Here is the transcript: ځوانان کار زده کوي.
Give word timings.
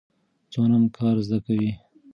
ځوانان 0.51 0.83
کار 0.97 1.15
زده 1.27 1.39
کوي. 1.45 1.71